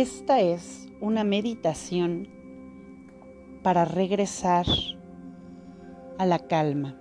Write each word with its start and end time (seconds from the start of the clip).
Esta 0.00 0.40
es 0.40 0.88
una 1.00 1.24
meditación 1.24 2.28
para 3.64 3.84
regresar 3.84 4.64
a 6.18 6.24
la 6.24 6.38
calma, 6.38 6.96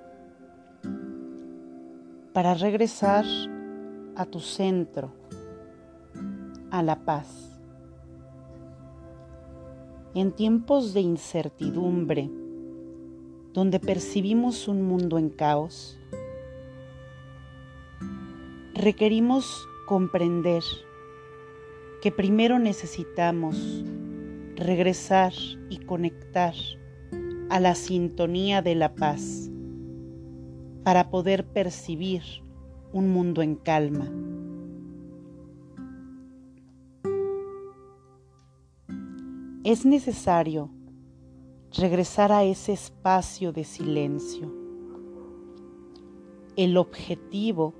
para 2.34 2.56
regresar 2.56 3.24
a 4.16 4.26
tu 4.26 4.40
centro, 4.40 5.14
a 6.72 6.82
la 6.82 7.06
paz. 7.06 7.62
En 10.16 10.32
tiempos 10.32 10.96
de 10.96 11.02
incertidumbre, 11.02 12.32
donde 13.54 13.80
percibimos 13.80 14.68
un 14.68 14.82
mundo 14.82 15.20
en 15.20 15.30
caos, 15.30 16.00
requerimos 18.74 19.68
comprender 19.86 20.64
que 22.08 22.12
primero 22.14 22.58
necesitamos 22.58 23.84
regresar 24.56 25.34
y 25.70 25.80
conectar 25.80 26.54
a 27.50 27.60
la 27.60 27.76
sintonía 27.76 28.62
de 28.62 28.76
la 28.76 28.96
paz 28.96 29.52
para 30.86 31.10
poder 31.10 31.46
percibir 31.48 32.22
un 32.94 33.10
mundo 33.10 33.42
en 33.42 33.56
calma. 33.56 34.10
Es 39.66 39.86
necesario 39.86 40.70
regresar 41.78 42.32
a 42.32 42.46
ese 42.46 42.72
espacio 42.72 43.52
de 43.52 43.66
silencio. 43.66 44.50
El 46.56 46.78
objetivo 46.78 47.74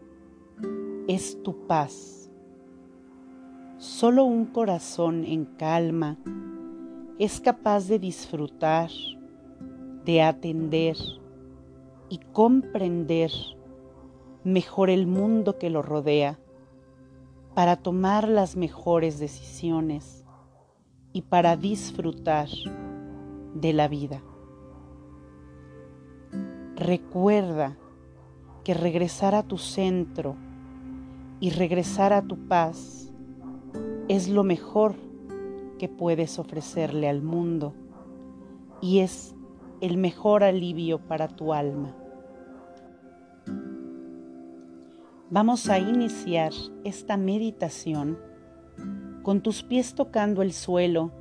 es 1.08 1.42
tu 1.44 1.66
paz. 1.66 2.27
Solo 3.80 4.24
un 4.26 4.46
corazón 4.46 5.24
en 5.24 5.46
calma 5.46 6.18
es 7.20 7.40
capaz 7.40 7.88
de 7.88 8.00
disfrutar, 8.00 8.90
de 10.04 10.24
atender 10.24 10.98
y 12.10 12.18
comprender 12.34 13.30
mejor 14.44 14.90
el 14.90 15.06
mundo 15.06 15.60
que 15.60 15.70
lo 15.70 15.84
rodea 15.84 16.40
para 17.54 17.76
tomar 17.76 18.28
las 18.28 18.56
mejores 18.56 19.20
decisiones 19.20 20.26
y 21.14 21.22
para 21.22 21.56
disfrutar 21.56 22.48
de 23.54 23.74
la 23.74 23.88
vida. 23.88 24.24
Recuerda 26.76 27.78
que 28.64 28.74
regresar 28.74 29.36
a 29.36 29.44
tu 29.44 29.60
centro 29.60 30.36
y 31.40 31.52
regresar 31.52 32.12
a 32.12 32.24
tu 32.24 32.48
paz 32.48 33.07
es 34.08 34.30
lo 34.30 34.44
mejor 34.44 34.96
que 35.78 35.90
puedes 35.90 36.40
ofrecerle 36.40 37.10
al 37.10 37.22
mundo 37.22 37.74
y 38.82 39.00
es 39.00 39.36
el 39.82 39.98
mejor 39.98 40.44
alivio 40.44 41.00
para 41.00 41.28
tu 41.28 41.54
alma. 41.54 41.96
Vamos 45.30 45.70
a 45.70 45.78
iniciar 45.78 46.54
esta 46.86 47.18
meditación 47.18 48.18
con 49.24 49.42
tus 49.42 49.62
pies 49.62 49.94
tocando 49.94 50.42
el 50.42 50.54
suelo, 50.54 51.12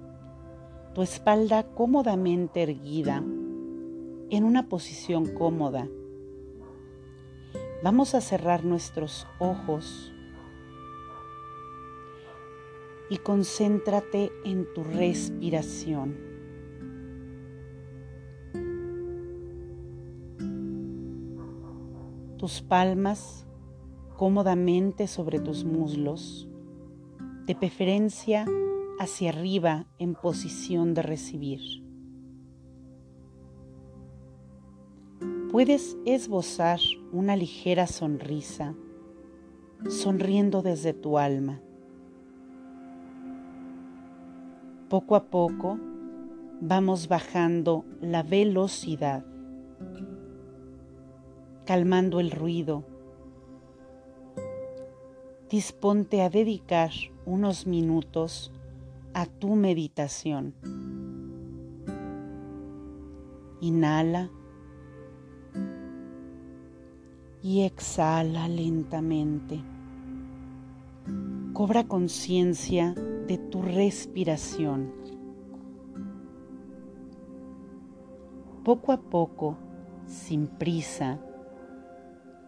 tu 0.95 1.03
espalda 1.03 1.65
cómodamente 1.65 2.63
erguida, 2.63 3.17
en 4.31 4.45
una 4.45 4.69
posición 4.69 5.27
cómoda. 5.35 5.89
Vamos 7.83 8.15
a 8.15 8.21
cerrar 8.21 8.65
nuestros 8.65 9.27
ojos 9.41 10.13
y 13.11 13.19
concéntrate 13.19 14.31
en 14.45 14.67
tu 14.75 14.85
respiración. 14.85 16.17
Tus 22.37 22.63
palmas 22.63 23.47
cómodamente 24.17 25.07
sobre 25.07 25.39
tus 25.39 25.65
muslos, 25.65 26.49
de 27.45 27.55
preferencia 27.55 28.47
hacia 28.99 29.31
arriba 29.31 29.87
en 29.99 30.15
posición 30.15 30.95
de 30.95 31.03
recibir. 31.03 31.61
Puedes 35.51 35.97
esbozar 36.07 36.81
una 37.13 37.37
ligera 37.37 37.87
sonrisa, 37.87 38.75
sonriendo 39.89 40.63
desde 40.63 40.93
tu 40.93 41.19
alma. 41.19 41.63
Poco 44.89 45.17
a 45.17 45.25
poco 45.25 45.81
vamos 46.61 47.09
bajando 47.09 47.85
la 48.01 48.23
velocidad, 48.23 49.25
calmando 51.65 52.21
el 52.21 52.31
ruido. 52.31 52.85
Disponte 55.51 56.23
a 56.23 56.31
dedicar 56.31 56.93
unos 57.25 57.67
minutos 57.67 58.53
a 59.13 59.27
tu 59.27 59.57
meditación. 59.57 60.55
Inhala 63.61 64.31
y 67.43 67.63
exhala 67.63 68.47
lentamente. 68.47 69.65
Cobra 71.55 71.89
conciencia 71.89 72.95
de 73.27 73.39
tu 73.39 73.63
respiración. 73.63 74.93
Poco 78.65 78.93
a 78.93 78.97
poco, 78.99 79.57
sin 80.07 80.47
prisa, 80.47 81.21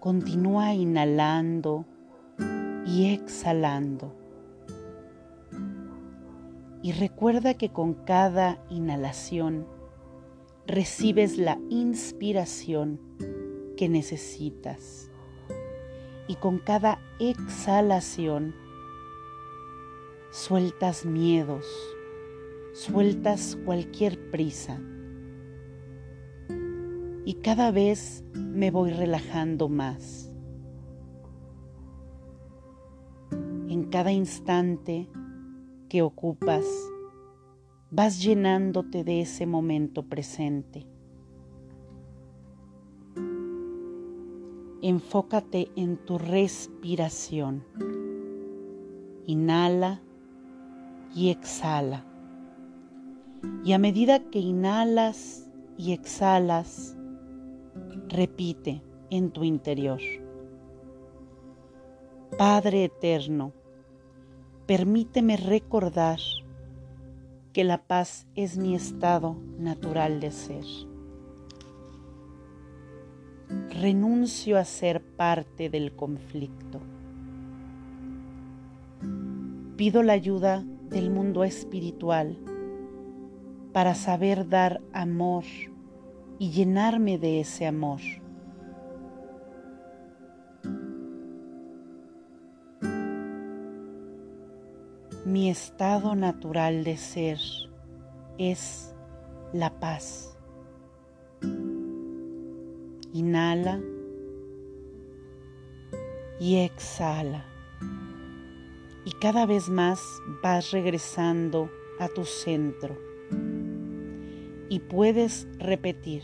continúa 0.01 0.75
inhalando 0.75 1.85
y 2.87 3.13
exhalando. 3.13 4.15
Y 6.83 6.93
recuerda 6.93 7.55
que 7.55 7.71
con 7.71 7.95
cada 7.95 8.59
inhalación 8.71 9.67
recibes 10.67 11.39
la 11.39 11.59
inspiración 11.71 13.01
que 13.77 13.89
necesitas. 13.89 15.11
Y 16.29 16.37
con 16.37 16.59
cada 16.59 17.01
exhalación 17.19 18.55
sueltas 20.31 21.05
miedos, 21.05 21.67
sueltas 22.75 23.57
cualquier 23.65 24.31
prisa. 24.31 24.81
Y 27.25 27.35
cada 27.43 27.71
vez 27.71 28.25
me 28.35 28.71
voy 28.71 28.91
relajando 28.91 29.69
más. 29.69 30.33
En 33.69 33.85
cada 33.91 34.13
instante 34.13 35.09
que 35.89 36.03
ocupas, 36.03 36.65
vas 37.91 38.23
llenándote 38.23 39.05
de 39.05 39.23
ese 39.23 39.47
momento 39.47 40.05
presente. 40.05 40.87
Enfócate 44.81 45.71
en 45.77 45.97
tu 45.97 46.19
respiración. 46.19 47.65
Inhala 49.27 50.03
y 51.19 51.31
exhala. 51.31 52.05
Y 53.65 53.73
a 53.73 53.79
medida 53.79 54.21
que 54.31 54.39
inhalas 54.39 55.51
y 55.77 55.93
exhalas, 55.93 56.97
repite 58.07 58.85
en 59.11 59.33
tu 59.33 59.43
interior. 59.43 59.99
Padre 62.39 62.85
eterno, 62.85 63.53
permíteme 64.67 65.37
recordar 65.37 66.21
que 67.53 67.65
la 67.65 67.83
paz 67.83 68.29
es 68.37 68.57
mi 68.57 68.77
estado 68.77 69.37
natural 69.59 70.21
de 70.21 70.31
ser. 70.31 70.65
Renuncio 73.71 74.57
a 74.57 74.65
ser 74.65 75.03
parte 75.03 75.69
del 75.69 75.97
conflicto. 75.97 76.79
Pido 79.77 80.05
la 80.05 80.13
ayuda 80.13 80.65
del 80.91 81.11
mundo 81.11 81.45
espiritual 81.45 82.39
para 83.73 83.95
saber 83.95 84.49
dar 84.49 84.81
amor 84.93 85.45
y 86.39 86.51
llenarme 86.51 87.19
de 87.19 87.41
ese 87.41 87.67
amor. 87.67 88.01
Mi 95.25 95.51
estado 95.51 96.15
natural 96.15 96.85
de 96.85 96.97
ser 96.97 97.39
es 98.39 98.95
la 99.53 99.79
paz. 99.79 100.37
Inhala 103.13 103.81
y 106.41 106.57
exhala 106.57 107.45
y 109.09 109.13
cada 109.13 109.47
vez 109.47 109.71
más 109.71 110.23
vas 110.43 110.71
regresando 110.71 111.71
a 111.99 112.09
tu 112.09 112.27
centro. 112.27 112.95
Y 114.69 114.81
puedes 114.81 115.49
repetir, 115.59 116.23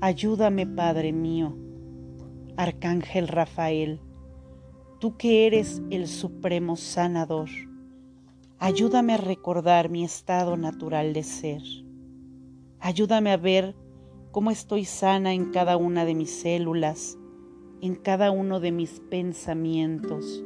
ayúdame 0.00 0.66
Padre 0.66 1.12
mío, 1.12 1.54
Arcángel 2.56 3.28
Rafael, 3.28 4.00
tú 4.98 5.18
que 5.18 5.46
eres 5.46 5.82
el 5.90 6.08
supremo 6.08 6.74
sanador, 6.76 7.50
ayúdame 8.58 9.12
a 9.12 9.18
recordar 9.18 9.90
mi 9.90 10.04
estado 10.04 10.56
natural 10.56 11.12
de 11.12 11.22
ser. 11.22 11.62
Ayúdame 12.80 13.30
a 13.30 13.36
ver 13.36 13.76
cómo 14.30 14.50
estoy 14.50 14.86
sana 14.86 15.34
en 15.34 15.50
cada 15.50 15.76
una 15.76 16.06
de 16.06 16.14
mis 16.14 16.30
células, 16.30 17.18
en 17.82 17.94
cada 17.94 18.30
uno 18.30 18.58
de 18.58 18.72
mis 18.72 19.00
pensamientos, 19.00 20.44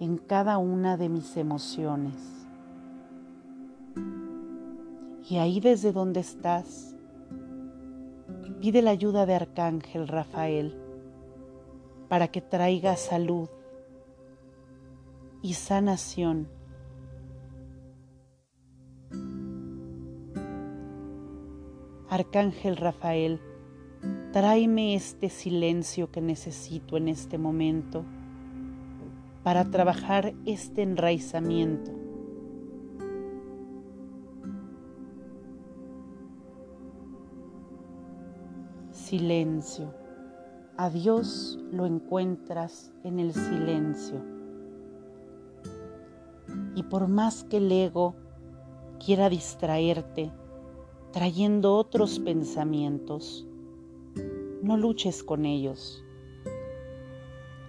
en 0.00 0.16
cada 0.16 0.58
una 0.58 0.96
de 0.96 1.08
mis 1.08 1.36
emociones. 1.36 2.14
Y 5.28 5.36
ahí 5.36 5.60
desde 5.60 5.92
donde 5.92 6.20
estás, 6.20 6.94
pide 8.60 8.82
la 8.82 8.90
ayuda 8.90 9.26
de 9.26 9.34
Arcángel 9.34 10.08
Rafael 10.08 10.76
para 12.08 12.28
que 12.28 12.40
traiga 12.40 12.96
salud 12.96 13.48
y 15.42 15.54
sanación. 15.54 16.48
Arcángel 22.08 22.76
Rafael, 22.78 23.40
tráeme 24.32 24.94
este 24.94 25.28
silencio 25.28 26.10
que 26.10 26.22
necesito 26.22 26.96
en 26.96 27.08
este 27.08 27.36
momento 27.36 28.04
para 29.48 29.64
trabajar 29.64 30.34
este 30.44 30.82
enraizamiento. 30.82 31.90
Silencio. 38.90 39.94
A 40.76 40.90
Dios 40.90 41.58
lo 41.72 41.86
encuentras 41.86 42.92
en 43.04 43.20
el 43.20 43.32
silencio. 43.32 44.22
Y 46.74 46.82
por 46.82 47.08
más 47.08 47.42
que 47.44 47.56
el 47.56 47.72
ego 47.72 48.16
quiera 49.02 49.30
distraerte, 49.30 50.30
trayendo 51.10 51.74
otros 51.74 52.18
pensamientos, 52.18 53.48
no 54.62 54.76
luches 54.76 55.24
con 55.24 55.46
ellos. 55.46 56.04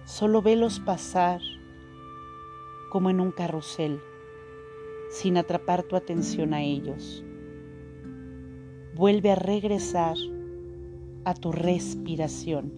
Solo 0.04 0.42
velos 0.42 0.78
pasar 0.78 1.40
como 2.90 3.08
en 3.08 3.20
un 3.20 3.30
carrusel, 3.30 4.02
sin 5.10 5.38
atrapar 5.38 5.84
tu 5.84 5.96
atención 5.96 6.52
a 6.52 6.62
ellos. 6.62 7.24
Vuelve 8.94 9.30
a 9.30 9.36
regresar 9.36 10.16
a 11.24 11.32
tu 11.32 11.52
respiración. 11.52 12.72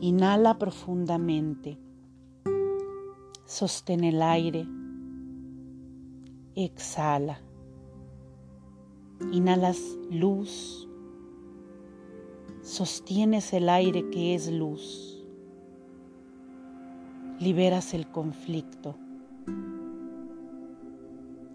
Inhala 0.00 0.56
profundamente. 0.56 1.78
Sostén 3.44 4.04
el 4.04 4.22
aire. 4.22 4.66
Exhala. 6.54 7.40
Inhalas 9.32 9.80
luz. 10.10 10.88
Sostienes 12.62 13.52
el 13.52 13.68
aire 13.68 14.08
que 14.10 14.34
es 14.34 14.50
luz 14.50 15.15
liberas 17.38 17.92
el 17.92 18.06
conflicto. 18.06 18.96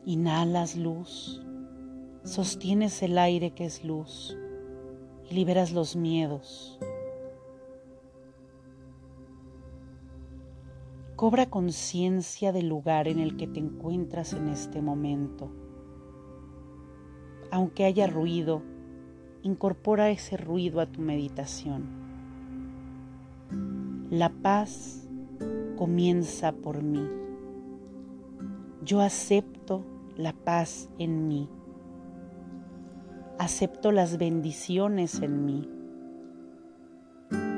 Inhalas 0.06 0.76
luz, 0.76 1.44
sostienes 2.24 3.02
el 3.02 3.18
aire 3.18 3.52
que 3.52 3.66
es 3.66 3.84
luz 3.84 4.38
y 5.30 5.34
liberas 5.34 5.72
los 5.72 5.96
miedos. 5.96 6.80
Cobra 11.16 11.48
conciencia 11.50 12.52
del 12.52 12.68
lugar 12.68 13.08
en 13.08 13.20
el 13.20 13.36
que 13.36 13.48
te 13.48 13.60
encuentras 13.60 14.34
en 14.34 14.50
este 14.50 14.84
momento. 14.84 15.52
Aunque 17.52 17.86
haya 17.86 18.06
ruido, 18.06 18.62
incorpora 19.42 20.12
ese 20.12 20.38
ruido 20.38 20.80
a 20.80 20.86
tu 20.86 21.02
meditación. 21.02 22.02
La 24.12 24.30
paz 24.30 25.01
comienza 25.82 26.52
por 26.52 26.84
mí. 26.84 27.10
Yo 28.86 29.02
acepto 29.02 29.84
la 30.16 30.32
paz 30.32 30.92
en 31.00 31.28
mí. 31.28 31.50
Acepto 33.40 33.92
las 33.92 34.20
bendiciones 34.20 35.24
en 35.24 35.44
mí. 35.44 35.68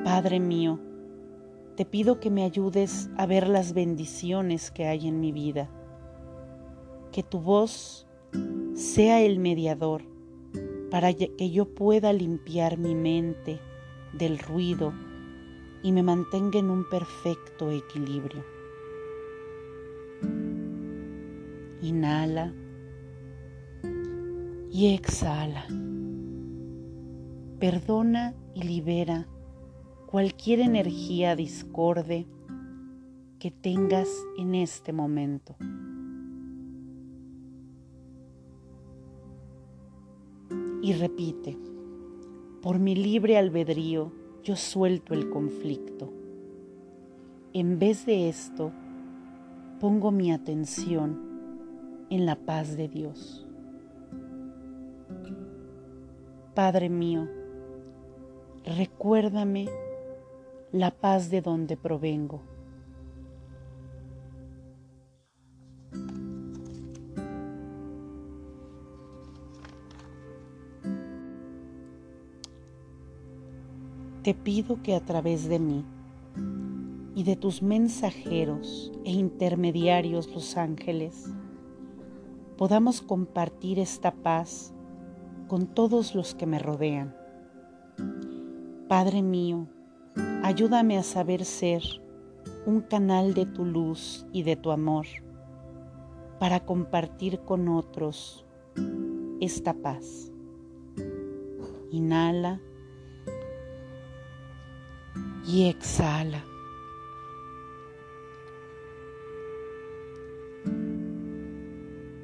Padre 0.05 0.39
mío, 0.39 0.79
te 1.75 1.83
pido 1.83 2.21
que 2.21 2.29
me 2.29 2.45
ayudes 2.45 3.09
a 3.17 3.25
ver 3.25 3.49
las 3.49 3.73
bendiciones 3.73 4.71
que 4.71 4.87
hay 4.87 5.09
en 5.09 5.19
mi 5.19 5.33
vida. 5.33 5.69
Que 7.11 7.23
tu 7.23 7.41
voz 7.41 8.07
sea 8.73 9.19
el 9.19 9.37
mediador 9.37 10.03
para 10.89 11.11
que 11.11 11.51
yo 11.51 11.75
pueda 11.75 12.13
limpiar 12.13 12.77
mi 12.77 12.95
mente 12.95 13.59
del 14.13 14.39
ruido 14.39 14.93
y 15.83 15.91
me 15.91 16.01
mantenga 16.01 16.57
en 16.57 16.69
un 16.69 16.85
perfecto 16.89 17.69
equilibrio. 17.69 18.43
Inhala 21.81 22.53
y 24.71 24.93
exhala. 24.93 25.67
Perdona 27.59 28.33
y 28.55 28.63
libera 28.63 29.27
cualquier 30.07 30.61
energía 30.61 31.35
discorde 31.35 32.25
que 33.39 33.51
tengas 33.51 34.07
en 34.37 34.55
este 34.55 34.93
momento. 34.93 35.57
Y 40.81 40.93
repite, 40.93 41.57
por 42.61 42.79
mi 42.79 42.95
libre 42.95 43.37
albedrío, 43.37 44.22
yo 44.43 44.55
suelto 44.55 45.13
el 45.13 45.29
conflicto. 45.29 46.11
En 47.53 47.79
vez 47.79 48.05
de 48.05 48.27
esto, 48.29 48.71
pongo 49.79 50.11
mi 50.11 50.31
atención 50.31 51.17
en 52.09 52.25
la 52.25 52.35
paz 52.35 52.75
de 52.75 52.87
Dios. 52.89 53.47
Padre 56.53 56.89
mío, 56.89 57.27
recuérdame 58.65 59.67
la 60.71 60.91
paz 60.91 61.29
de 61.29 61.41
donde 61.41 61.77
provengo. 61.77 62.41
Te 74.23 74.33
pido 74.33 74.81
que 74.81 74.95
a 74.95 75.01
través 75.01 75.49
de 75.49 75.59
mí 75.59 75.83
y 77.13 77.23
de 77.23 77.35
tus 77.35 77.61
mensajeros 77.61 78.91
e 79.03 79.11
intermediarios 79.11 80.33
los 80.33 80.55
ángeles, 80.55 81.25
podamos 82.57 83.01
compartir 83.01 83.79
esta 83.79 84.11
paz 84.11 84.73
con 85.47 85.67
todos 85.67 86.15
los 86.15 86.35
que 86.35 86.45
me 86.45 86.57
rodean. 86.57 87.13
Padre 88.87 89.21
mío, 89.21 89.67
ayúdame 90.41 90.97
a 90.97 91.03
saber 91.03 91.43
ser 91.43 91.83
un 92.65 92.79
canal 92.79 93.33
de 93.33 93.45
tu 93.45 93.65
luz 93.65 94.25
y 94.31 94.43
de 94.43 94.55
tu 94.55 94.71
amor 94.71 95.05
para 96.39 96.61
compartir 96.61 97.41
con 97.41 97.67
otros 97.67 98.45
esta 99.41 99.73
paz. 99.73 100.31
Inhala 101.91 102.61
y 105.45 105.69
exhala. 105.69 106.43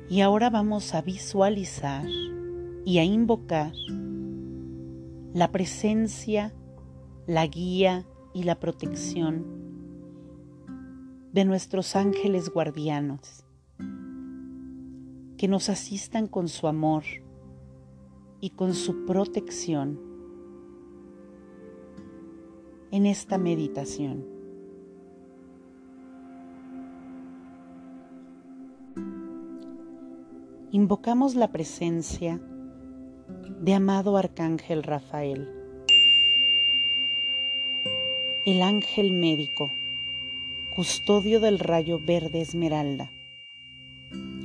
Y 0.10 0.22
ahora 0.22 0.50
vamos 0.50 0.96
a 0.96 1.02
visualizar 1.02 2.08
y 2.84 2.98
a 2.98 3.04
invocar 3.04 3.74
la 5.34 5.52
presencia, 5.52 6.54
la 7.28 7.46
guía 7.46 8.08
y 8.34 8.44
la 8.44 8.60
protección 8.60 9.46
de 11.32 11.46
nuestros 11.46 11.96
ángeles 11.96 12.50
guardianos, 12.50 13.46
que 15.38 15.48
nos 15.48 15.70
asistan 15.70 16.28
con 16.28 16.48
su 16.48 16.68
amor 16.68 17.04
y 18.42 18.50
con 18.50 18.74
su 18.74 19.06
protección 19.06 20.09
en 22.92 23.06
esta 23.06 23.38
meditación. 23.38 24.26
Invocamos 30.72 31.36
la 31.36 31.52
presencia 31.52 32.40
de 33.62 33.74
amado 33.74 34.18
Arcángel 34.18 34.84
Rafael, 34.84 35.50
el 38.46 38.62
ángel 38.62 39.14
médico, 39.14 39.72
custodio 40.70 41.40
del 41.40 41.60
rayo 41.60 42.00
verde 42.00 42.42
esmeralda, 42.42 43.12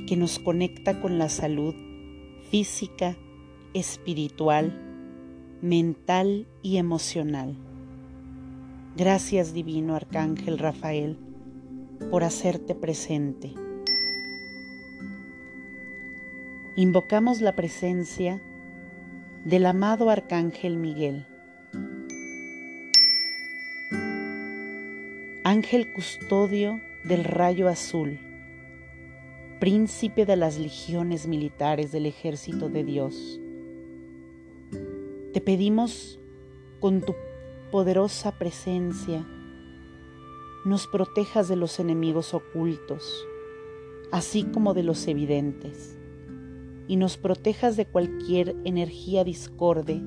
que 0.07 0.17
nos 0.17 0.39
conecta 0.39 0.99
con 0.99 1.17
la 1.17 1.29
salud 1.29 1.75
física, 2.49 3.15
espiritual, 3.73 4.81
mental 5.61 6.47
y 6.61 6.77
emocional. 6.77 7.55
Gracias 8.97 9.53
Divino 9.53 9.93
Arcángel 9.93 10.57
Rafael 10.57 11.17
por 12.09 12.23
hacerte 12.23 12.75
presente. 12.75 13.53
Invocamos 16.77 17.41
la 17.41 17.57
presencia 17.57 18.41
del 19.43 19.65
amado 19.65 20.09
Arcángel 20.09 20.77
Miguel. 20.77 21.27
Ángel 25.43 25.91
custodio 25.91 26.79
del 27.03 27.25
rayo 27.25 27.67
azul, 27.67 28.17
príncipe 29.59 30.25
de 30.25 30.37
las 30.37 30.57
legiones 30.57 31.27
militares 31.27 31.91
del 31.91 32.05
ejército 32.05 32.69
de 32.69 32.85
Dios. 32.85 33.41
Te 35.33 35.41
pedimos 35.41 36.17
con 36.79 37.01
tu 37.01 37.13
poderosa 37.75 38.31
presencia 38.31 39.27
nos 40.63 40.87
protejas 40.87 41.49
de 41.49 41.57
los 41.57 41.77
enemigos 41.81 42.33
ocultos, 42.33 43.27
así 44.13 44.45
como 44.45 44.73
de 44.73 44.81
los 44.81 45.05
evidentes, 45.07 45.99
y 46.87 46.95
nos 46.95 47.17
protejas 47.17 47.75
de 47.75 47.85
cualquier 47.85 48.55
energía 48.63 49.25
discorde 49.25 50.01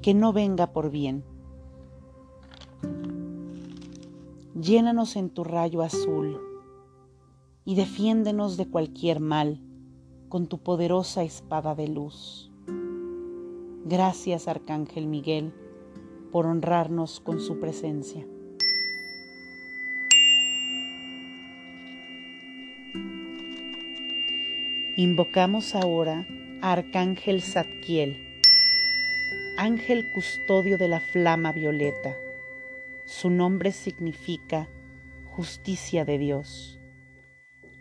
que 0.00 0.14
no 0.14 0.32
venga 0.32 0.72
por 0.72 0.92
bien. 0.92 1.24
Llénanos 4.54 5.16
en 5.16 5.28
tu 5.28 5.42
rayo 5.42 5.82
azul 5.82 6.38
y 7.64 7.74
defiéndenos 7.74 8.56
de 8.56 8.68
cualquier 8.68 9.18
mal 9.18 9.60
con 10.28 10.46
tu 10.46 10.58
poderosa 10.58 11.24
espada 11.24 11.74
de 11.74 11.88
luz. 11.88 12.52
Gracias, 13.86 14.46
Arcángel 14.46 15.08
Miguel, 15.08 15.52
por 16.34 16.46
honrarnos 16.46 17.20
con 17.20 17.38
su 17.38 17.60
presencia. 17.60 18.26
Invocamos 24.96 25.76
ahora 25.76 26.26
a 26.60 26.72
Arcángel 26.72 27.40
Zadkiel, 27.40 28.40
ángel 29.56 30.10
custodio 30.12 30.76
de 30.76 30.88
la 30.88 30.98
flama 30.98 31.52
violeta. 31.52 32.16
Su 33.04 33.30
nombre 33.30 33.70
significa 33.70 34.68
justicia 35.26 36.04
de 36.04 36.18
Dios. 36.18 36.80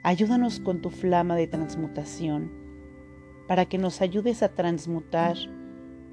Ayúdanos 0.03 0.59
con 0.59 0.79
tu 0.79 0.91
flama 0.91 1.35
de 1.35 1.47
transmutación 1.47 2.51
para 3.47 3.65
que 3.65 3.79
nos 3.79 4.01
ayudes 4.01 4.43
a 4.43 4.49
transmutar 4.49 5.37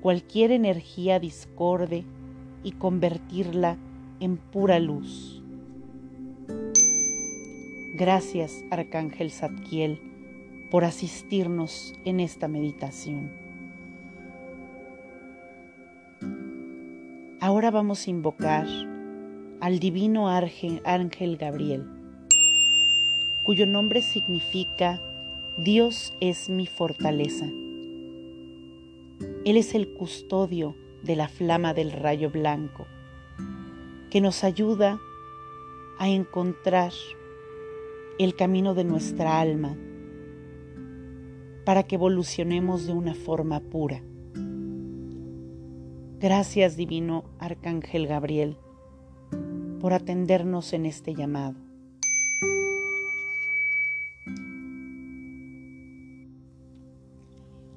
cualquier 0.01 0.53
energía 0.53 1.21
discorde 1.21 2.07
y 2.63 2.73
convertirla 2.73 3.77
en 4.21 4.37
pura 4.37 4.79
luz. 4.79 5.43
Gracias, 7.95 8.65
Arcángel 8.71 9.31
Zadkiel, 9.31 10.01
por 10.71 10.85
asistirnos 10.85 11.95
en 12.05 12.21
esta 12.21 12.49
meditación. 12.49 13.31
Ahora 17.41 17.71
vamos 17.71 18.07
a 18.07 18.11
invocar 18.11 18.67
al 19.61 19.79
divino 19.79 20.29
ángel 20.29 21.37
Gabriel, 21.37 21.87
cuyo 23.43 23.67
nombre 23.67 24.03
significa 24.03 25.01
Dios 25.59 26.15
es 26.21 26.49
mi 26.49 26.67
fortaleza. 26.67 27.47
Él 29.45 29.57
es 29.57 29.75
el 29.75 29.93
custodio 29.95 30.75
de 31.03 31.17
la 31.17 31.29
flama 31.29 31.75
del 31.75 31.93
rayo 31.93 32.31
blanco, 32.31 32.87
que 34.11 34.21
nos 34.21 34.45
ayuda 34.45 34.99
a 35.99 36.09
encontrar 36.09 36.93
el 38.19 38.35
camino 38.35 38.75
de 38.75 38.85
nuestra 38.85 39.41
alma 39.41 39.77
para 41.65 41.85
que 41.85 41.97
evolucionemos 41.97 42.87
de 42.87 42.93
una 42.93 43.15
forma 43.15 43.61
pura. 43.61 44.03
Gracias 46.19 46.77
Divino 46.77 47.25
Arcángel 47.39 48.07
Gabriel 48.07 48.57
por 49.81 49.95
atendernos 49.95 50.73
en 50.75 50.85
este 50.85 51.15
llamado. 51.15 51.57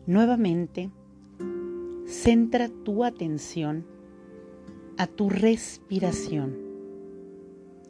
Nuevamente, 0.06 0.92
centra 2.24 2.70
tu 2.70 3.04
atención 3.04 3.86
a 4.98 5.08
tu 5.08 5.30
respiración. 5.30 6.58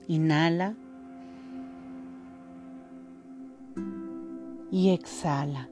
Inhala 0.08 0.76
y 4.72 4.90
exhala. 4.90 5.70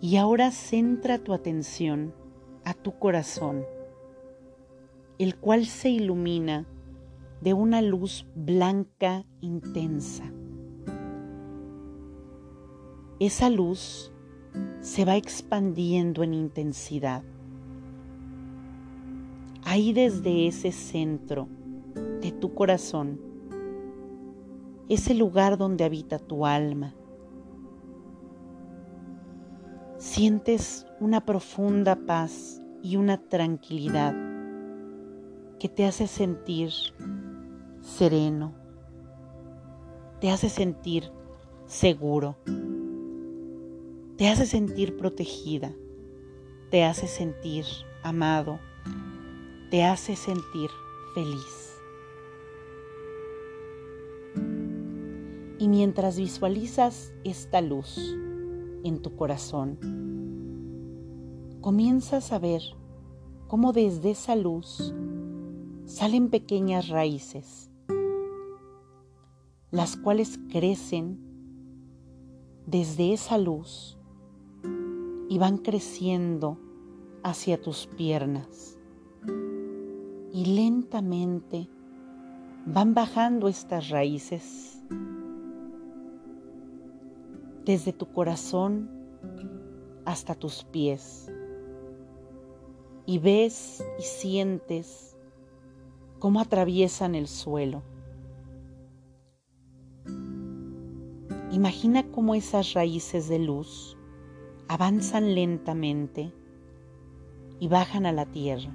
Y 0.00 0.16
ahora 0.16 0.50
centra 0.50 1.18
tu 1.18 1.34
atención 1.34 2.14
a 2.64 2.72
tu 2.72 2.98
corazón 2.98 3.66
el 5.18 5.36
cual 5.36 5.66
se 5.66 5.90
ilumina 5.90 6.66
de 7.42 7.52
una 7.52 7.82
luz 7.82 8.26
blanca 8.34 9.26
intensa. 9.42 10.32
Esa 13.20 13.50
luz 13.50 14.13
se 14.80 15.04
va 15.04 15.16
expandiendo 15.16 16.22
en 16.22 16.34
intensidad. 16.34 17.22
Ahí 19.64 19.92
desde 19.92 20.46
ese 20.46 20.72
centro 20.72 21.48
de 22.20 22.32
tu 22.32 22.54
corazón, 22.54 23.20
ese 24.88 25.14
lugar 25.14 25.56
donde 25.56 25.84
habita 25.84 26.18
tu 26.18 26.44
alma, 26.44 26.94
sientes 29.96 30.86
una 31.00 31.24
profunda 31.24 31.96
paz 31.96 32.60
y 32.82 32.96
una 32.96 33.16
tranquilidad 33.16 34.14
que 35.58 35.68
te 35.70 35.86
hace 35.86 36.06
sentir 36.06 36.70
sereno, 37.80 38.52
te 40.20 40.30
hace 40.30 40.50
sentir 40.50 41.10
seguro, 41.66 42.36
te 44.16 44.28
hace 44.28 44.46
sentir 44.46 44.96
protegida, 44.96 45.72
te 46.70 46.84
hace 46.84 47.08
sentir 47.08 47.64
amado, 48.04 48.60
te 49.70 49.82
hace 49.82 50.14
sentir 50.14 50.70
feliz. 51.14 51.72
Y 55.58 55.66
mientras 55.66 56.16
visualizas 56.16 57.12
esta 57.24 57.60
luz 57.60 57.98
en 58.84 59.02
tu 59.02 59.16
corazón, 59.16 59.78
comienzas 61.60 62.30
a 62.30 62.38
ver 62.38 62.62
cómo 63.48 63.72
desde 63.72 64.12
esa 64.12 64.36
luz 64.36 64.94
salen 65.86 66.30
pequeñas 66.30 66.88
raíces, 66.88 67.68
las 69.72 69.96
cuales 69.96 70.38
crecen 70.52 71.18
desde 72.64 73.12
esa 73.12 73.38
luz 73.38 73.98
y 75.28 75.38
van 75.38 75.58
creciendo 75.58 76.58
hacia 77.22 77.60
tus 77.60 77.86
piernas. 77.86 78.78
Y 80.32 80.46
lentamente 80.46 81.68
van 82.66 82.94
bajando 82.94 83.48
estas 83.48 83.88
raíces 83.88 84.82
desde 87.64 87.92
tu 87.92 88.06
corazón 88.12 88.90
hasta 90.04 90.34
tus 90.34 90.64
pies. 90.64 91.30
Y 93.06 93.18
ves 93.18 93.84
y 93.98 94.02
sientes 94.02 95.16
cómo 96.18 96.40
atraviesan 96.40 97.14
el 97.14 97.28
suelo. 97.28 97.82
Imagina 101.50 102.10
cómo 102.10 102.34
esas 102.34 102.72
raíces 102.72 103.28
de 103.28 103.38
luz 103.38 103.93
avanzan 104.68 105.34
lentamente 105.34 106.32
y 107.60 107.68
bajan 107.68 108.06
a 108.06 108.12
la 108.12 108.26
tierra. 108.26 108.72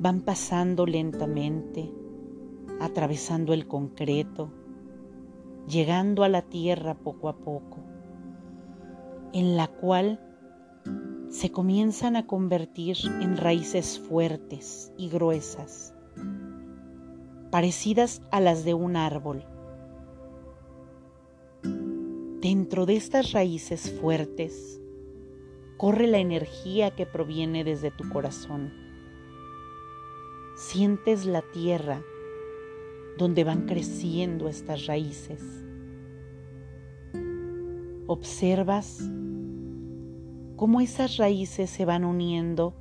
Van 0.00 0.20
pasando 0.20 0.86
lentamente, 0.86 1.92
atravesando 2.80 3.52
el 3.52 3.66
concreto, 3.66 4.50
llegando 5.68 6.24
a 6.24 6.28
la 6.28 6.42
tierra 6.42 6.94
poco 6.94 7.28
a 7.28 7.36
poco, 7.36 7.78
en 9.32 9.56
la 9.56 9.68
cual 9.68 10.20
se 11.30 11.52
comienzan 11.52 12.16
a 12.16 12.26
convertir 12.26 12.96
en 13.20 13.36
raíces 13.36 13.98
fuertes 13.98 14.92
y 14.96 15.08
gruesas, 15.10 15.94
parecidas 17.50 18.22
a 18.30 18.40
las 18.40 18.64
de 18.64 18.74
un 18.74 18.96
árbol. 18.96 19.44
Dentro 22.40 22.86
de 22.86 22.94
estas 22.94 23.32
raíces 23.32 23.90
fuertes 24.00 24.80
corre 25.76 26.06
la 26.06 26.18
energía 26.18 26.94
que 26.94 27.04
proviene 27.04 27.64
desde 27.64 27.90
tu 27.90 28.08
corazón. 28.10 28.72
Sientes 30.56 31.24
la 31.26 31.42
tierra 31.42 32.00
donde 33.16 33.42
van 33.42 33.66
creciendo 33.66 34.48
estas 34.48 34.86
raíces. 34.86 35.42
Observas 38.06 39.00
cómo 40.54 40.80
esas 40.80 41.16
raíces 41.16 41.70
se 41.70 41.84
van 41.84 42.04
uniendo 42.04 42.72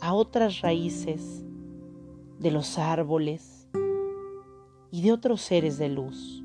a 0.00 0.14
otras 0.14 0.62
raíces 0.62 1.44
de 2.40 2.50
los 2.50 2.76
árboles 2.76 3.68
y 4.90 5.02
de 5.02 5.12
otros 5.12 5.42
seres 5.42 5.78
de 5.78 5.90
luz. 5.90 6.42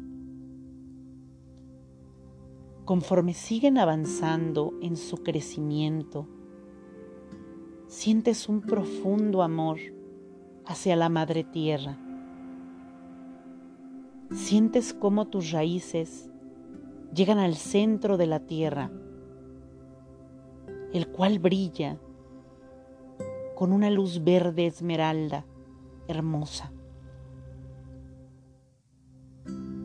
Conforme 2.92 3.34
siguen 3.34 3.78
avanzando 3.78 4.74
en 4.82 4.98
su 4.98 5.24
crecimiento, 5.24 6.28
sientes 7.88 8.50
un 8.50 8.60
profundo 8.60 9.44
amor 9.44 9.78
hacia 10.66 10.98
la 10.98 11.08
Madre 11.08 11.46
Tierra. 11.46 11.98
Sientes 14.32 14.94
cómo 14.94 15.30
tus 15.30 15.52
raíces 15.52 16.30
llegan 17.16 17.38
al 17.38 17.56
centro 17.56 18.18
de 18.18 18.28
la 18.28 18.42
Tierra 18.42 18.92
el 20.92 21.08
cual 21.08 21.40
brilla 21.40 21.98
con 23.56 23.72
una 23.72 23.90
luz 23.90 24.22
verde 24.22 24.66
esmeralda 24.68 25.46
hermosa. 26.10 26.74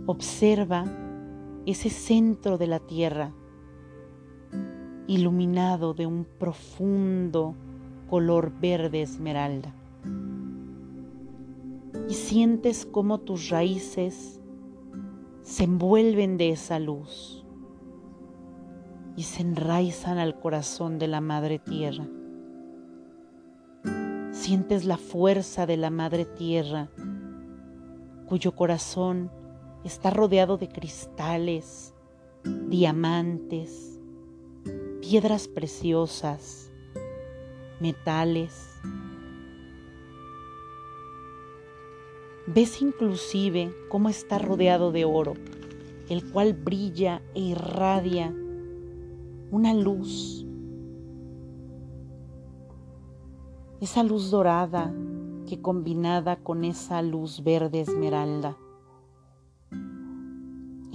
Observa 0.06 1.05
ese 1.66 1.90
centro 1.90 2.58
de 2.58 2.66
la 2.68 2.78
tierra 2.78 3.32
iluminado 5.08 5.94
de 5.94 6.06
un 6.06 6.24
profundo 6.24 7.54
color 8.08 8.52
verde 8.60 9.02
esmeralda. 9.02 9.74
Y 12.08 12.14
sientes 12.14 12.86
cómo 12.86 13.18
tus 13.18 13.50
raíces 13.50 14.40
se 15.42 15.64
envuelven 15.64 16.36
de 16.36 16.50
esa 16.50 16.78
luz 16.78 17.44
y 19.16 19.22
se 19.22 19.42
enraizan 19.42 20.18
al 20.18 20.38
corazón 20.38 20.98
de 20.98 21.08
la 21.08 21.20
Madre 21.20 21.58
Tierra. 21.58 22.06
Sientes 24.30 24.84
la 24.84 24.98
fuerza 24.98 25.66
de 25.66 25.76
la 25.76 25.90
Madre 25.90 26.26
Tierra, 26.26 26.90
cuyo 28.26 28.54
corazón 28.54 29.30
está 29.86 30.10
rodeado 30.10 30.56
de 30.56 30.68
cristales, 30.68 31.94
diamantes, 32.42 34.00
piedras 35.00 35.46
preciosas, 35.46 36.72
metales. 37.78 38.80
Ves 42.48 42.82
inclusive 42.82 43.72
cómo 43.88 44.08
está 44.08 44.38
rodeado 44.38 44.90
de 44.90 45.04
oro, 45.04 45.34
el 46.08 46.32
cual 46.32 46.52
brilla 46.52 47.22
e 47.34 47.40
irradia 47.40 48.34
una 49.52 49.72
luz, 49.72 50.44
esa 53.80 54.02
luz 54.02 54.32
dorada 54.32 54.92
que 55.46 55.60
combinada 55.62 56.36
con 56.36 56.64
esa 56.64 57.02
luz 57.02 57.44
verde 57.44 57.82
esmeralda 57.82 58.56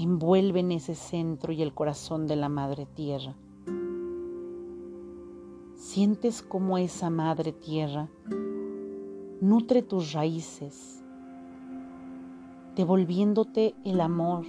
envuelven 0.04 0.72
ese 0.72 0.96
centro 0.96 1.52
y 1.54 1.62
el 1.62 1.74
corazón 1.74 2.28
de 2.28 2.36
la 2.36 2.50
Madre 2.50 2.86
Tierra. 2.86 3.36
Sientes 5.76 6.42
como 6.42 6.78
esa 6.78 7.10
Madre 7.10 7.52
Tierra 7.52 8.10
nutre 9.42 9.82
tus 9.82 10.14
raíces, 10.14 11.04
devolviéndote 12.76 13.74
el 13.84 14.00
amor, 14.00 14.46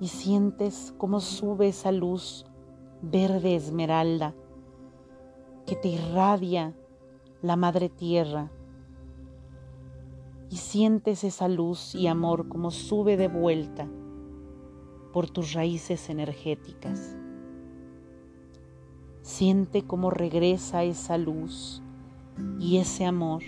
y 0.00 0.08
sientes 0.08 0.92
cómo 0.98 1.20
sube 1.20 1.68
esa 1.68 1.92
luz 1.92 2.44
verde 3.00 3.54
esmeralda 3.54 4.34
que 5.66 5.76
te 5.76 5.88
irradia 5.88 6.74
la 7.42 7.56
madre 7.56 7.88
tierra 7.88 8.50
y 10.50 10.56
sientes 10.56 11.24
esa 11.24 11.48
luz 11.48 11.94
y 11.94 12.06
amor 12.06 12.48
como 12.48 12.70
sube 12.70 13.16
de 13.16 13.28
vuelta 13.28 13.88
por 15.12 15.30
tus 15.30 15.52
raíces 15.52 16.08
energéticas. 16.10 17.16
Siente 19.22 19.82
cómo 19.82 20.10
regresa 20.10 20.84
esa 20.84 21.18
luz 21.18 21.82
y 22.58 22.78
ese 22.78 23.04
amor 23.06 23.42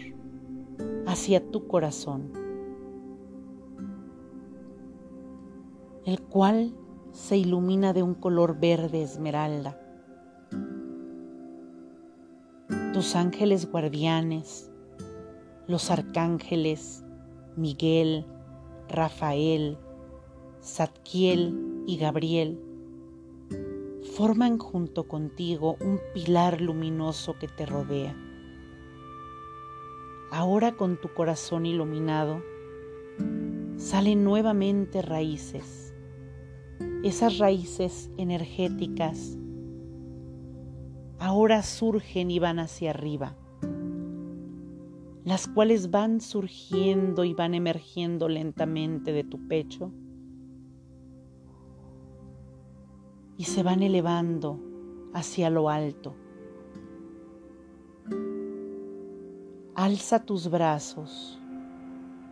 hacia 1.07 1.51
tu 1.51 1.67
corazón. 1.69 2.49
el 6.09 6.23
cual 6.23 6.73
se 7.13 7.37
ilumina 7.37 7.93
de 7.93 8.03
un 8.03 8.15
color 8.15 8.59
verde 8.59 9.03
esmeralda. 9.03 9.79
Tus 12.95 13.15
ángeles 13.15 13.71
guardianes, 13.71 14.68
los 15.69 15.93
arcángeles 15.93 17.05
Miguel, 17.57 18.27
Rafael, 18.89 19.79
Zadkiel 20.61 21.85
y 21.87 21.97
Gabriel 21.99 22.61
forman 24.17 24.59
junto 24.59 25.07
contigo 25.07 25.77
un 25.81 26.01
pilar 26.13 26.61
luminoso 26.61 27.39
que 27.39 27.47
te 27.47 27.67
rodea. 27.67 28.17
Ahora 30.33 30.73
con 30.73 31.01
tu 31.01 31.15
corazón 31.15 31.67
iluminado, 31.67 32.43
salen 33.77 34.25
nuevamente 34.25 35.03
raíces 35.03 35.89
esas 37.03 37.39
raíces 37.39 38.11
energéticas 38.17 39.39
ahora 41.21 41.63
surgen 41.63 42.31
y 42.31 42.39
van 42.39 42.59
hacia 42.59 42.91
arriba, 42.91 43.37
las 45.29 45.47
cuales 45.47 45.91
van 45.91 46.23
surgiendo 46.23 47.23
y 47.23 47.35
van 47.35 47.53
emergiendo 47.53 48.31
lentamente 48.31 49.13
de 49.13 49.25
tu 49.25 49.47
pecho 49.47 49.93
y 53.37 53.45
se 53.45 53.63
van 53.63 53.83
elevando 53.83 54.59
hacia 55.13 55.51
lo 55.51 55.69
alto. 55.69 56.17
Alza 59.75 60.25
tus 60.25 60.51
brazos 60.51 61.39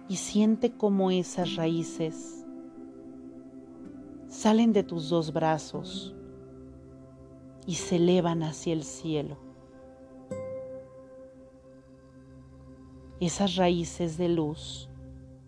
y 0.08 0.16
siente 0.16 0.72
cómo 0.72 1.10
esas 1.10 1.54
raíces 1.56 2.46
salen 4.26 4.72
de 4.72 4.84
tus 4.84 5.10
dos 5.10 5.34
brazos 5.34 6.16
y 7.66 7.74
se 7.74 7.96
elevan 7.96 8.42
hacia 8.42 8.72
el 8.72 8.84
cielo. 8.84 9.45
Esas 13.18 13.56
raíces 13.56 14.18
de 14.18 14.28
luz 14.28 14.90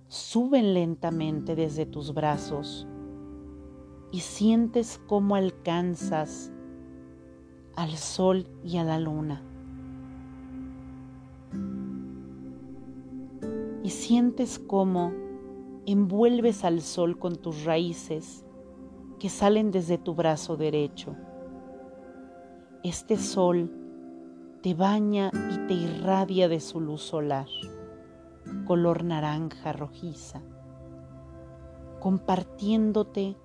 suben 0.08 0.72
lentamente 0.72 1.54
desde 1.54 1.84
tus 1.84 2.14
brazos 2.14 2.86
y 4.10 4.20
sientes 4.20 4.98
cómo 5.06 5.34
alcanzas 5.34 6.50
al 7.76 7.90
sol 7.90 8.46
y 8.64 8.78
a 8.78 8.84
la 8.84 8.98
luna. 8.98 9.42
Y 13.82 13.90
sientes 13.90 14.58
cómo 14.58 15.12
envuelves 15.84 16.64
al 16.64 16.80
sol 16.80 17.18
con 17.18 17.36
tus 17.36 17.64
raíces 17.64 18.44
que 19.18 19.28
salen 19.28 19.70
desde 19.72 19.98
tu 19.98 20.14
brazo 20.14 20.56
derecho. 20.56 21.16
Este 22.82 23.18
sol 23.18 23.70
te 24.62 24.74
baña 24.74 25.30
y 25.52 25.66
te 25.68 25.74
irradia 25.74 26.48
de 26.48 26.58
su 26.58 26.80
luz 26.80 27.02
solar, 27.02 27.46
color 28.66 29.04
naranja 29.04 29.72
rojiza, 29.72 30.42
compartiéndote 32.00 33.36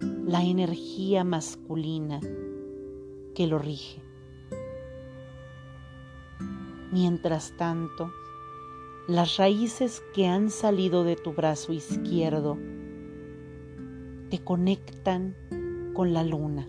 la 0.00 0.42
energía 0.42 1.22
masculina 1.22 2.20
que 3.34 3.46
lo 3.46 3.58
rige. 3.58 4.02
Mientras 6.90 7.56
tanto, 7.56 8.10
las 9.06 9.36
raíces 9.36 10.02
que 10.14 10.26
han 10.26 10.50
salido 10.50 11.04
de 11.04 11.14
tu 11.14 11.32
brazo 11.32 11.72
izquierdo 11.72 12.58
te 14.30 14.42
conectan 14.42 15.36
con 15.94 16.12
la 16.12 16.24
luna. 16.24 16.68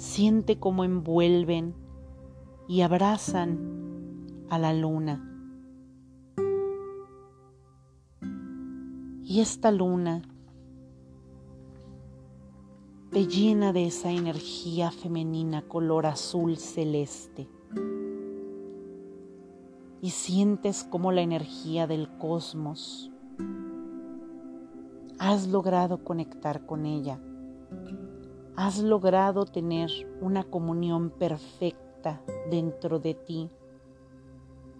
Siente 0.00 0.58
cómo 0.58 0.84
envuelven 0.84 1.74
y 2.66 2.80
abrazan 2.80 4.46
a 4.48 4.58
la 4.58 4.72
luna. 4.72 5.22
Y 9.22 9.40
esta 9.40 9.70
luna 9.70 10.22
te 13.10 13.26
llena 13.26 13.74
de 13.74 13.84
esa 13.84 14.10
energía 14.10 14.90
femenina 14.90 15.68
color 15.68 16.06
azul 16.06 16.56
celeste. 16.56 17.46
Y 20.00 20.08
sientes 20.08 20.82
como 20.82 21.12
la 21.12 21.20
energía 21.20 21.86
del 21.86 22.08
cosmos. 22.16 23.12
Has 25.18 25.46
logrado 25.48 26.02
conectar 26.02 26.64
con 26.64 26.86
ella. 26.86 27.20
Has 28.62 28.82
logrado 28.82 29.46
tener 29.46 29.88
una 30.20 30.44
comunión 30.44 31.08
perfecta 31.08 32.20
dentro 32.50 32.98
de 32.98 33.14
ti 33.14 33.48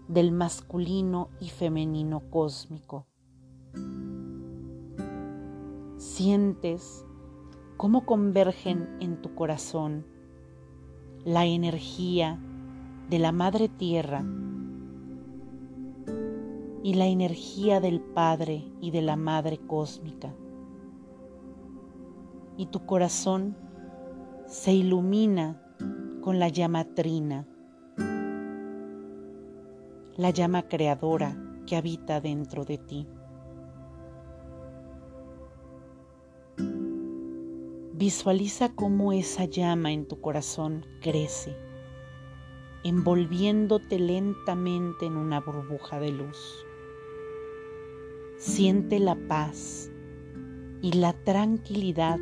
del 0.06 0.32
masculino 0.32 1.30
y 1.40 1.48
femenino 1.48 2.20
cósmico 2.28 3.06
sientes 5.96 7.06
cómo 7.78 8.04
convergen 8.04 8.98
en 9.00 9.22
tu 9.22 9.34
corazón 9.34 10.04
la 11.24 11.46
energía 11.46 12.38
de 13.08 13.18
la 13.18 13.32
Madre 13.32 13.70
Tierra 13.70 14.22
y 16.82 16.92
la 16.92 17.06
energía 17.06 17.80
del 17.80 18.02
Padre 18.02 18.70
y 18.82 18.90
de 18.90 19.00
la 19.00 19.16
Madre 19.16 19.56
Cósmica. 19.66 20.34
Y 22.58 22.66
tu 22.66 22.84
corazón 22.84 23.56
se 24.50 24.72
ilumina 24.72 25.62
con 26.22 26.40
la 26.40 26.48
llama 26.48 26.84
trina, 26.84 27.46
la 30.16 30.30
llama 30.30 30.66
creadora 30.66 31.36
que 31.68 31.76
habita 31.76 32.20
dentro 32.20 32.64
de 32.64 32.78
ti. 32.78 33.06
Visualiza 37.94 38.74
cómo 38.74 39.12
esa 39.12 39.44
llama 39.44 39.92
en 39.92 40.08
tu 40.08 40.20
corazón 40.20 40.84
crece, 41.00 41.56
envolviéndote 42.82 44.00
lentamente 44.00 45.06
en 45.06 45.16
una 45.16 45.38
burbuja 45.38 46.00
de 46.00 46.10
luz. 46.10 46.66
Siente 48.36 48.98
la 48.98 49.14
paz 49.28 49.92
y 50.82 50.94
la 50.94 51.12
tranquilidad 51.12 52.18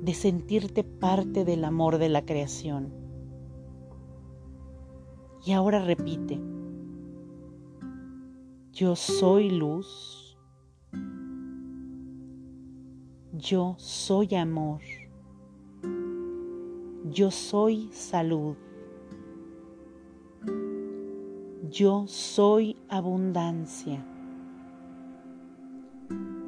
de 0.00 0.14
sentirte 0.14 0.84
parte 0.84 1.44
del 1.44 1.64
amor 1.64 1.98
de 1.98 2.08
la 2.08 2.24
creación. 2.24 2.92
Y 5.44 5.52
ahora 5.52 5.84
repite, 5.84 6.40
yo 8.72 8.96
soy 8.96 9.50
luz 9.50 10.28
Yo 13.38 13.76
soy 13.78 14.34
amor. 14.34 14.80
Yo 17.04 17.30
soy 17.30 17.88
salud. 17.92 18.56
Yo 21.70 22.08
soy 22.08 22.76
abundancia. 22.88 24.04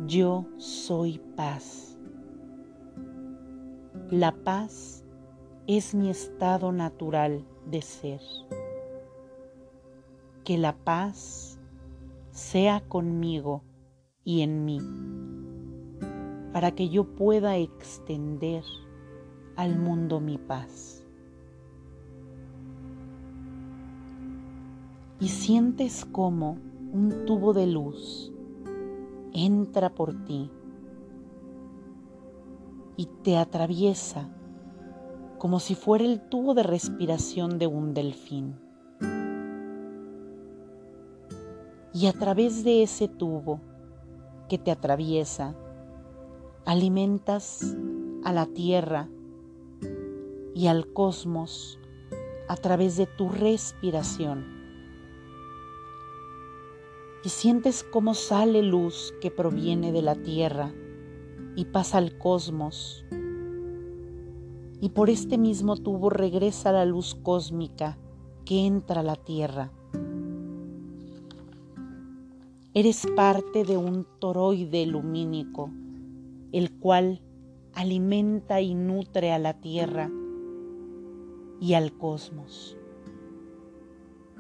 Yo 0.09 0.47
soy 0.57 1.21
paz. 1.37 1.97
La 4.11 4.33
paz 4.33 5.05
es 5.69 5.95
mi 5.95 6.11
estado 6.11 6.73
natural 6.73 7.47
de 7.65 7.81
ser. 7.81 8.21
Que 10.43 10.59
la 10.59 10.77
paz 10.77 11.61
sea 12.33 12.81
conmigo 12.89 13.63
y 14.25 14.41
en 14.41 14.65
mí 14.65 14.81
para 16.53 16.73
que 16.73 16.89
yo 16.89 17.05
pueda 17.15 17.57
extender 17.57 18.65
al 19.55 19.79
mundo 19.79 20.19
mi 20.19 20.39
paz. 20.39 21.07
Y 25.21 25.29
sientes 25.29 26.05
como 26.05 26.59
un 26.93 27.27
tubo 27.27 27.53
de 27.53 27.69
luz 27.69 28.33
entra 29.33 29.95
por 29.95 30.25
ti 30.25 30.51
y 33.01 33.07
te 33.07 33.39
atraviesa 33.39 34.29
como 35.39 35.59
si 35.59 35.75
fuera 35.75 36.05
el 36.05 36.21
tubo 36.21 36.53
de 36.53 36.63
respiración 36.63 37.59
de 37.59 37.67
un 37.67 37.95
delfín. 37.95 38.61
Y 41.95 42.09
a 42.09 42.13
través 42.13 42.63
de 42.63 42.83
ese 42.83 43.09
tubo 43.09 43.63
que 44.51 44.59
te 44.59 44.71
atraviesa, 44.71 45.55
alimentas 46.67 47.75
a 48.23 48.35
la 48.35 48.45
tierra 48.45 49.09
y 50.55 50.67
al 50.67 50.93
cosmos 50.93 51.81
a 52.49 52.57
través 52.57 52.99
de 52.99 53.07
tu 53.07 53.31
respiración. 53.31 54.45
Y 57.25 57.31
sientes 57.31 57.83
cómo 57.83 58.13
sale 58.13 58.63
luz 58.63 59.15
que 59.23 59.31
proviene 59.31 59.91
de 59.91 60.03
la 60.03 60.17
tierra 60.17 60.75
y 61.57 61.67
pasa 61.67 61.99
al 61.99 62.19
cosmos. 62.19 63.05
Y 64.81 64.91
por 64.91 65.11
este 65.11 65.39
mismo 65.39 65.77
tubo 65.77 66.11
regresa 66.11 66.73
la 66.73 66.85
luz 66.85 67.15
cósmica 67.15 67.99
que 68.45 68.67
entra 68.67 69.01
a 69.01 69.05
la 69.05 69.17
tierra. 69.17 69.71
Eres 72.73 73.07
parte 73.17 73.65
de 73.65 73.77
un 73.77 74.07
toroide 74.21 74.87
lumínico 74.87 75.71
el 76.53 76.73
cual 76.73 77.21
alimenta 77.75 78.61
y 78.61 78.75
nutre 78.75 79.33
a 79.33 79.39
la 79.39 79.55
tierra 79.61 80.11
y 81.61 81.75
al 81.75 81.93
cosmos. 81.93 82.77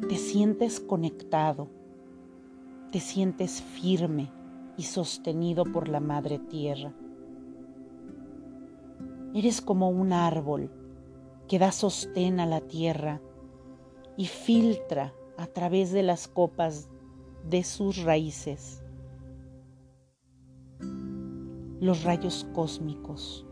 Te 0.09 0.17
sientes 0.17 0.81
conectado, 0.81 1.69
te 2.91 3.01
sientes 3.01 3.63
firme 3.63 4.31
y 4.81 4.85
sostenido 4.85 5.67
por 5.67 5.89
la 5.89 6.01
Madre 6.01 6.39
Tierra. 6.39 6.95
Eres 9.35 9.61
como 9.61 9.91
un 9.91 10.15
árbol 10.15 10.71
que 11.47 11.59
da 11.59 11.71
sostén 11.71 12.41
a 12.41 12.47
la 12.47 12.63
tierra 12.63 13.21
y 14.17 14.25
filtra 14.25 15.13
a 15.37 15.47
través 15.49 15.93
de 15.93 16.03
las 16.03 16.29
copas 16.29 16.89
de 17.47 17.63
sus 17.63 18.03
raíces 18.05 18.83
los 21.79 22.03
rayos 22.03 22.47
cósmicos. 22.55 23.45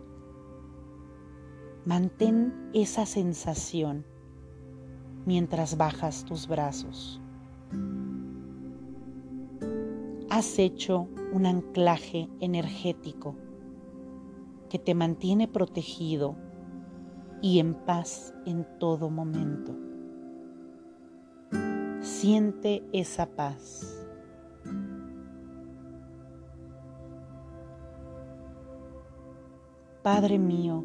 Mantén 1.84 2.70
esa 2.72 3.04
sensación 3.04 4.06
mientras 5.26 5.76
bajas 5.76 6.24
tus 6.24 6.48
brazos. 6.48 7.20
Has 10.38 10.60
hecho 10.60 11.08
un 11.32 11.46
anclaje 11.46 12.28
energético 12.38 13.34
que 14.70 14.78
te 14.78 14.94
mantiene 14.94 15.48
protegido 15.48 16.36
y 17.42 17.58
en 17.58 17.74
paz 17.74 18.32
en 18.46 18.64
todo 18.78 19.10
momento. 19.10 19.74
Siente 22.02 22.88
esa 22.92 23.26
paz. 23.26 24.06
Padre 30.04 30.38
mío, 30.38 30.84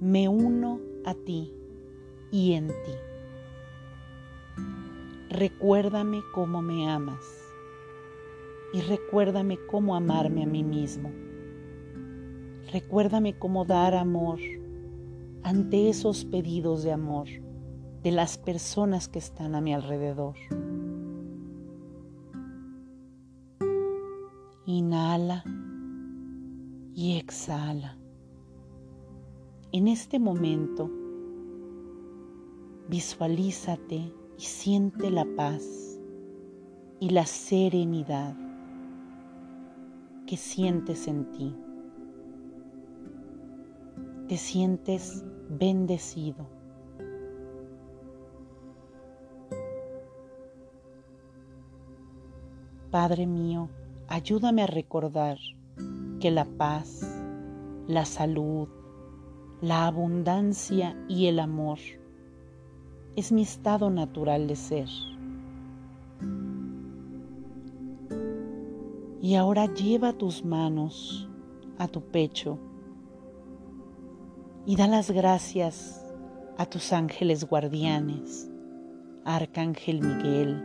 me 0.00 0.28
uno 0.28 0.80
a 1.06 1.14
ti 1.14 1.50
y 2.30 2.52
en 2.52 2.68
ti. 2.68 2.94
Recuérdame 5.30 6.20
cómo 6.34 6.60
me 6.60 6.90
amas 6.90 7.43
y 8.74 8.80
recuérdame 8.80 9.56
cómo 9.70 9.94
amarme 9.94 10.42
a 10.42 10.46
mí 10.46 10.64
mismo. 10.64 11.12
Recuérdame 12.72 13.38
cómo 13.38 13.64
dar 13.64 13.94
amor 13.94 14.40
ante 15.44 15.88
esos 15.88 16.24
pedidos 16.24 16.82
de 16.82 16.90
amor 16.90 17.28
de 18.02 18.10
las 18.10 18.36
personas 18.36 19.06
que 19.06 19.20
están 19.20 19.54
a 19.54 19.60
mi 19.60 19.72
alrededor. 19.72 20.34
Inhala 24.66 25.44
y 26.94 27.16
exhala 27.16 27.96
En 29.70 29.86
este 29.86 30.18
momento, 30.18 30.90
visualízate 32.88 34.12
y 34.36 34.42
siente 34.42 35.12
la 35.12 35.26
paz 35.36 36.00
y 36.98 37.10
la 37.10 37.24
serenidad 37.24 38.43
que 40.26 40.36
sientes 40.36 41.06
en 41.06 41.30
ti. 41.32 41.56
Te 44.28 44.36
sientes 44.36 45.24
bendecido. 45.50 46.46
Padre 52.90 53.26
mío, 53.26 53.68
ayúdame 54.08 54.62
a 54.62 54.66
recordar 54.66 55.36
que 56.20 56.30
la 56.30 56.44
paz, 56.44 57.00
la 57.86 58.04
salud, 58.04 58.68
la 59.60 59.86
abundancia 59.86 60.96
y 61.08 61.26
el 61.26 61.40
amor 61.40 61.78
es 63.16 63.32
mi 63.32 63.42
estado 63.42 63.90
natural 63.90 64.46
de 64.46 64.56
ser. 64.56 64.88
Y 69.24 69.36
ahora 69.36 69.72
lleva 69.72 70.12
tus 70.12 70.44
manos 70.44 71.30
a 71.78 71.88
tu 71.88 72.02
pecho 72.02 72.58
y 74.66 74.76
da 74.76 74.86
las 74.86 75.10
gracias 75.10 76.04
a 76.58 76.66
tus 76.66 76.92
ángeles 76.92 77.48
guardianes, 77.48 78.50
Arcángel 79.24 80.02
Miguel, 80.02 80.62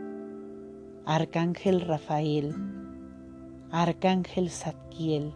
Arcángel 1.06 1.80
Rafael, 1.80 2.54
Arcángel 3.70 4.50
Zadkiel 4.50 5.32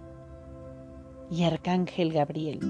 y 1.31 1.45
Arcángel 1.45 2.13
Gabriel. 2.13 2.61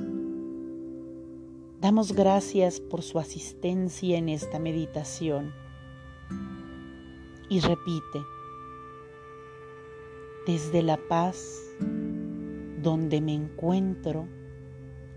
Damos 1.80 2.12
gracias 2.12 2.78
por 2.78 3.02
su 3.02 3.18
asistencia 3.18 4.18
en 4.18 4.28
esta 4.28 4.60
meditación 4.60 5.52
y 7.48 7.58
repite, 7.58 8.33
desde 10.46 10.82
la 10.82 10.98
paz 11.08 11.60
donde 12.82 13.20
me 13.20 13.34
encuentro 13.34 14.28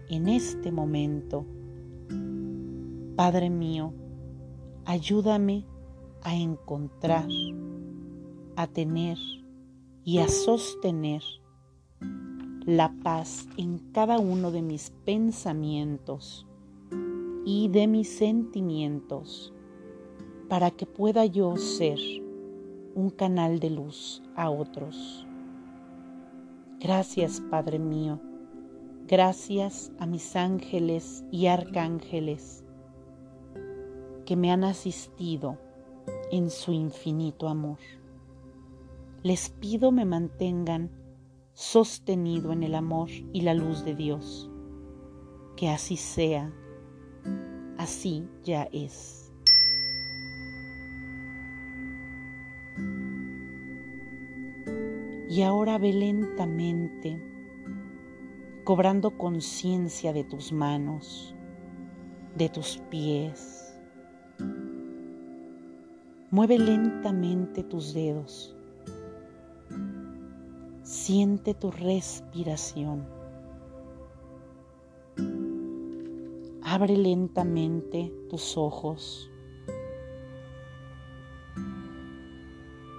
en 0.09 0.27
este 0.29 0.71
momento. 0.71 1.45
Padre 3.15 3.49
mío, 3.49 3.93
ayúdame 4.85 5.65
a 6.21 6.35
encontrar, 6.35 7.27
a 8.55 8.67
tener 8.67 9.17
y 10.05 10.19
a 10.19 10.29
sostener 10.29 11.23
la 12.65 12.93
paz 13.03 13.47
en 13.57 13.79
cada 13.91 14.19
uno 14.19 14.51
de 14.51 14.61
mis 14.61 14.91
pensamientos 15.03 16.47
y 17.45 17.69
de 17.69 17.87
mis 17.87 18.09
sentimientos 18.09 19.53
para 20.47 20.71
que 20.71 20.85
pueda 20.85 21.25
yo 21.25 21.57
ser 21.57 21.97
un 22.97 23.11
canal 23.11 23.59
de 23.59 23.69
luz 23.69 24.23
a 24.35 24.49
otros. 24.49 25.27
Gracias, 26.79 27.39
Padre 27.51 27.77
mío. 27.77 28.19
Gracias 29.07 29.91
a 29.99 30.07
mis 30.07 30.35
ángeles 30.35 31.23
y 31.31 31.45
arcángeles 31.45 32.65
que 34.25 34.35
me 34.35 34.51
han 34.51 34.63
asistido 34.63 35.59
en 36.31 36.49
su 36.49 36.71
infinito 36.71 37.47
amor. 37.47 37.77
Les 39.21 39.49
pido 39.49 39.91
me 39.91 40.05
mantengan 40.05 40.89
sostenido 41.53 42.51
en 42.51 42.63
el 42.63 42.73
amor 42.73 43.09
y 43.31 43.41
la 43.41 43.53
luz 43.53 43.85
de 43.85 43.93
Dios. 43.93 44.49
Que 45.55 45.69
así 45.69 45.97
sea, 45.97 46.51
así 47.77 48.27
ya 48.43 48.67
es. 48.71 49.16
Y 55.37 55.43
ahora 55.43 55.77
ve 55.77 55.93
lentamente, 55.93 57.21
cobrando 58.63 59.19
conciencia 59.19 60.11
de 60.11 60.23
tus 60.23 60.51
manos, 60.51 61.35
de 62.35 62.49
tus 62.49 62.81
pies. 62.89 63.79
Mueve 66.31 66.57
lentamente 66.57 67.61
tus 67.61 67.93
dedos. 67.93 68.57
Siente 70.81 71.53
tu 71.53 71.69
respiración. 71.69 73.05
Abre 76.63 76.97
lentamente 76.97 78.11
tus 78.27 78.57
ojos 78.57 79.29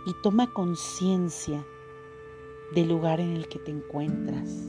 y 0.06 0.12
toma 0.22 0.52
conciencia 0.52 1.66
del 2.74 2.88
lugar 2.88 3.20
en 3.20 3.36
el 3.36 3.48
que 3.48 3.58
te 3.58 3.70
encuentras. 3.70 4.64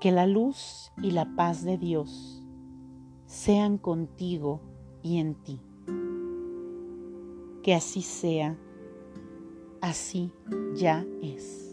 Que 0.00 0.12
la 0.12 0.26
luz 0.26 0.92
y 1.02 1.10
la 1.10 1.36
paz 1.36 1.62
de 1.62 1.76
Dios 1.76 2.42
sean 3.26 3.76
contigo 3.76 4.60
y 5.02 5.18
en 5.18 5.34
ti. 5.34 5.60
Que 7.62 7.74
así 7.74 8.00
sea, 8.00 8.58
así 9.82 10.32
ya 10.74 11.04
es. 11.22 11.69